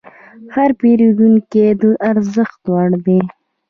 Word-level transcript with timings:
هر 0.53 0.69
پیرودونکی 0.79 1.67
د 1.81 1.83
ارزښت 2.09 2.61
وړ 2.71 2.89
دی. 3.05 3.19